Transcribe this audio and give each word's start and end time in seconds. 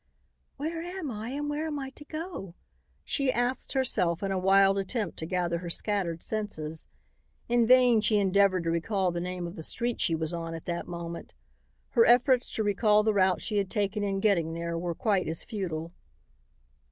"Where 0.57 0.81
am 0.81 1.11
I 1.11 1.29
and 1.29 1.47
where 1.47 1.67
am 1.67 1.77
I 1.77 1.91
to 1.91 2.03
go?" 2.05 2.55
she 3.03 3.31
asked 3.31 3.73
herself 3.73 4.23
in 4.23 4.31
a 4.31 4.39
wild 4.39 4.79
attempt 4.79 5.19
to 5.19 5.27
gather 5.27 5.59
her 5.59 5.69
scattered 5.69 6.23
senses. 6.23 6.87
In 7.47 7.67
vain 7.67 8.01
she 8.01 8.17
endeavored 8.17 8.63
to 8.63 8.71
recall 8.71 9.11
the 9.11 9.21
name 9.21 9.45
of 9.45 9.55
the 9.55 9.61
street 9.61 10.01
she 10.01 10.15
was 10.15 10.33
on 10.33 10.55
at 10.55 10.65
that 10.65 10.87
moment. 10.87 11.35
Her 11.89 12.07
efforts 12.07 12.49
to 12.55 12.63
recall 12.63 13.03
the 13.03 13.13
route 13.13 13.43
she 13.43 13.57
had 13.57 13.69
taken 13.69 14.03
in 14.03 14.21
getting 14.21 14.53
there 14.55 14.75
were 14.75 14.95
quite 14.95 15.27
as 15.27 15.43
futile. 15.43 15.91